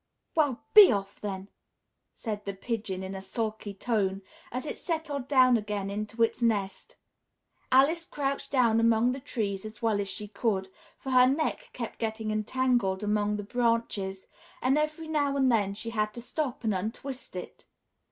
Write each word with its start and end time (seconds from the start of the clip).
"Well, 0.33 0.63
be 0.73 0.91
off, 0.91 1.21
then!" 1.21 1.47
said 2.15 2.45
the 2.45 2.55
Pigeon 2.55 3.03
in 3.03 3.13
a 3.13 3.21
sulky 3.21 3.75
tone, 3.75 4.23
as 4.51 4.65
it 4.65 4.79
settled 4.79 5.27
down 5.27 5.57
again 5.57 5.91
into 5.91 6.23
its 6.23 6.41
nest. 6.41 6.95
Alice 7.71 8.03
crouched 8.03 8.49
down 8.49 8.79
among 8.79 9.11
the 9.11 9.19
trees 9.19 9.63
as 9.63 9.79
well 9.83 10.01
as 10.01 10.09
she 10.09 10.27
could, 10.27 10.69
for 10.97 11.11
her 11.11 11.27
neck 11.27 11.69
kept 11.71 11.99
getting 11.99 12.31
entangled 12.31 13.03
among 13.03 13.35
the 13.35 13.43
branches, 13.43 14.25
and 14.59 14.75
every 14.75 15.07
now 15.07 15.37
and 15.37 15.51
then 15.51 15.75
she 15.75 15.91
had 15.91 16.15
to 16.15 16.21
stop 16.23 16.63
and 16.63 16.73
untwist 16.73 17.35
it. 17.35 17.65